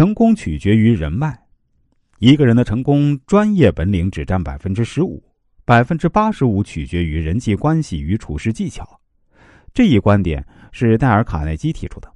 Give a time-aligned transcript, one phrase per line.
[0.00, 1.38] 成功取决于人脉。
[2.20, 5.22] 一个人的成功，专业本领只占百分之十五，
[5.66, 8.98] 百分之八十五取决于人际关系与处事技巧。
[9.74, 10.42] 这一观点
[10.72, 12.10] 是戴尔·卡耐基提出的，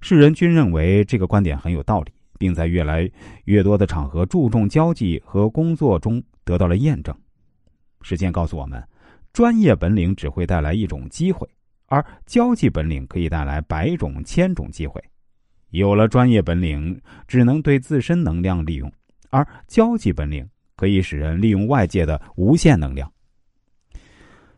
[0.00, 3.08] 世人均认为这个观点很有道理，并在越来
[3.44, 7.16] 越多的场合注重交际和工作中得到了验证。
[8.02, 8.82] 实践告诉我们，
[9.32, 11.48] 专业本领只会带来一种机会，
[11.86, 15.00] 而交际本领可以带来百种、千种机会。
[15.78, 18.90] 有了专业本领，只能对自身能量利用。
[19.30, 23.10] 而交际本领可以使人利用外界的无限能量。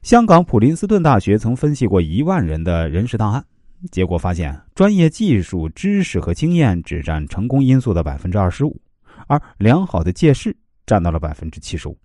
[0.02, 3.42] 香港普林斯顿大学曾分析过一万人的人事档案，
[3.90, 8.78] 结果发现，专业技术、知识和经验只占成功因素的百分之二十五，
[9.26, 10.54] 而良好的借势
[10.84, 11.98] 占到了百分之七十五。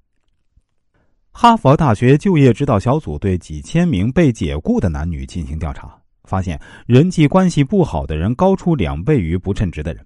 [1.34, 10.06] 哈佛大学就业指导小组对几千名被解雇的男女进行调查，发现人际关系不好的人高出两倍于不称职的人。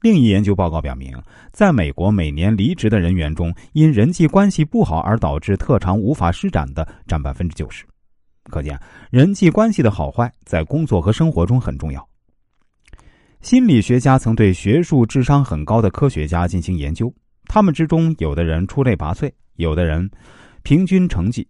[0.00, 7.84] 另一研究报告表明，在美国，每年离职的人员中，因人际关系不好而导致特长无法施展的占百分之九十。
[8.44, 12.08] 可见，人际关系的好坏在工作和生活中很重要。
[13.40, 17.12] 心理学家曾对学术智商很高的科学家进行研究，
[17.46, 20.08] 他们之中有的人出类拔萃，有的人
[20.62, 21.46] 平均成绩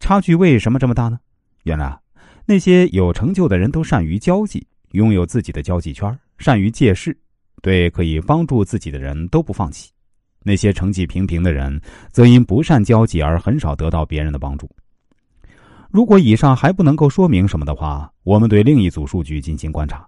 [0.00, 1.18] 差距为什么这么大呢？
[1.62, 2.00] 原来，啊
[2.44, 7.16] 那些有成就的人都善于交际，拥有自己的交际圈，善于借势。
[7.60, 9.88] 对可以帮助自己的人都不放弃，
[10.42, 14.68] 那些成绩平平的人，则因不善交际而很少得到别人的帮助。
[15.88, 20.04] 如果以上还不能够说明什么的话，我们对另一组数据进行观察：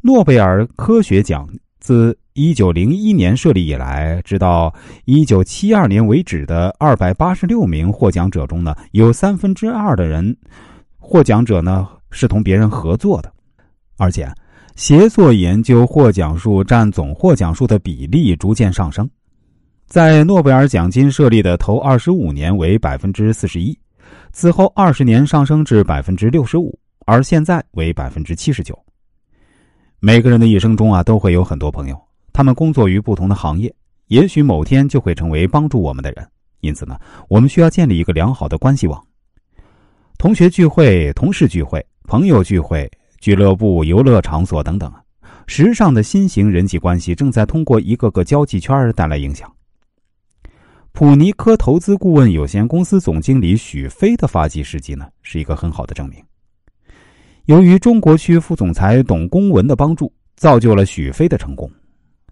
[0.00, 1.48] 诺贝尔科学奖
[1.80, 4.72] 自一九零一年设立以来，直到
[5.04, 10.36] 一九七二年为止的二百八十六名获奖者中呢，有三分之二的人
[11.08, 13.32] 获奖者呢是同别人合作的，
[13.96, 14.30] 而且。
[14.76, 19.10] 协作研究获奖数占总获奖数的比例逐渐上升，
[19.88, 23.76] 在诺贝尔奖金设立的头二十五年为百分之四十一，
[24.30, 28.78] 此后二十年上升至百分之六十五，而现在为百分之七十九。
[29.98, 32.00] 每个人的一生中啊，都会有很多朋友，
[32.32, 33.74] 他们工作于不同的行业，
[34.06, 36.24] 也许某天就会成为帮助我们的人。
[36.60, 36.96] 因此呢，
[37.28, 39.04] 我们需要建立一个良好的关系网。
[40.18, 42.90] 同学聚会、同事聚会、朋友聚会。
[43.20, 45.02] 俱乐部、游乐场所等等啊，
[45.48, 49.52] 时尚的新型人际关系正在通过一个个交际圈带来影响。
[50.92, 56.22] 普尼科投资顾问有限公司总经理许飞的发迹事迹呢，是一个很好的证明。
[57.46, 61.68] 由于中国区副总裁董公文的帮助，造就了许飞的成功。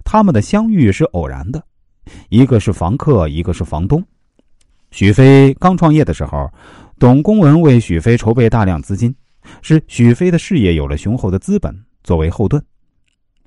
[0.04, 1.60] 他们的相遇是偶然的，
[2.28, 4.04] 一个是房客，一个是房东。
[4.92, 6.48] 许飞刚创业的时候，
[6.98, 9.14] 董公文为许飞筹备大量资金。
[9.62, 12.60] 使许飞的事业有了雄厚的资本作为后盾。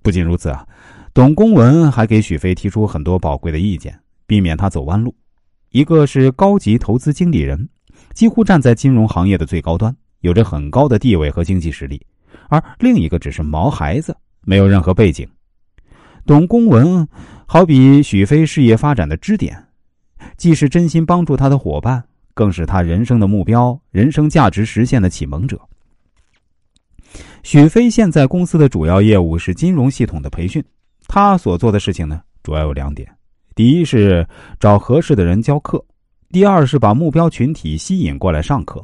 [0.01, 0.65] 不仅如此啊，
[1.13, 5.13] 董公文还给许飞提出很多宝贵的意见，避免他走弯路。
[5.71, 7.67] 一个是高级投资经理人，
[8.13, 11.97] 几乎站在金融行业的最高端，有着很高的地位和经济实力；
[12.47, 14.15] 而另一个只是毛孩子，
[14.45, 15.27] 没有任何背景。
[16.25, 17.05] 董公文
[17.45, 19.67] 好比许飞事业发展的支点，
[20.38, 22.05] 既是真心帮助他的伙伴，
[22.39, 25.59] 更是他人生的目标、人生价值实现的启蒙者。
[27.44, 30.63] 许飞现在公司的主要业务是金融系统的培训，
[31.05, 33.13] 他所做的事情呢，主要有两点：
[33.55, 34.25] 第一是
[34.57, 35.77] 找合适的人教课；
[36.29, 38.81] 第二是把目标群体吸引过来上课。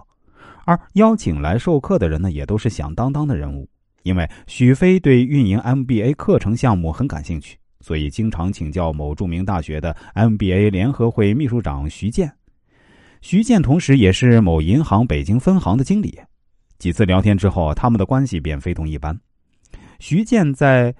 [0.65, 3.65] 而邀请来授课的人呢，也都是响当当的人物。
[4.03, 12.29] 因为许飞对运营 MBA 课程项目很感兴趣，所以经常请教某著名大学的 MBA 联合会秘书长徐建。
[13.27, 16.15] 徐建同时也是某银行北京分行的经理。
[16.77, 19.19] 几次聊天之后，他们的关系便非同一般。
[19.97, 20.93] 徐建在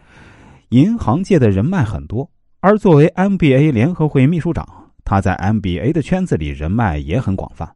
[0.69, 2.27] 银行界的人脉很多，
[2.61, 4.67] 而作为 MBA 联合会秘书长，
[5.03, 7.71] 他在 MBA 的圈子里人脉也很广泛。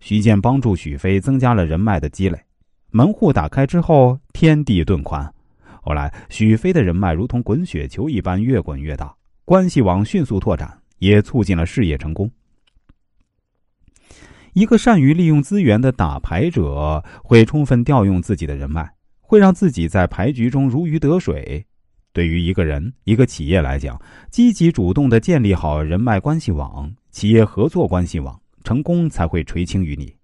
[0.00, 2.36] 徐建帮助许飞增加了人脉的积累，
[2.90, 5.32] 门户打开之后，天地顿宽。
[5.80, 9.14] 后来，许飞的人脉如同滚雪球一般越滚越大，
[9.44, 12.28] 关系网迅速拓展，也促进了事业成功。
[14.54, 18.86] 一个善于利用资源的打牌者会充分调用自己的人脉，
[19.20, 21.64] 会让自己在牌局中如鱼得水。
[22.12, 23.98] 对于一个人、一个企业来讲，
[24.30, 30.14] 积极主动的建立好人脉关系网、企业合作关系网，成功才会垂青于你。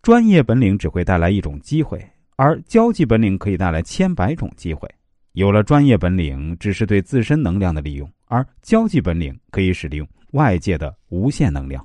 [0.00, 2.00] 专业本领只会带来一种机会，
[2.36, 4.88] 而交际本领可以带来千百种机会。
[5.32, 11.84] 有了专业本领，只是对自身能量的利用，而交际本领可以使利用外界的无限能量。